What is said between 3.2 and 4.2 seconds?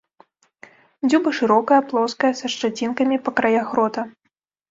па краях рота.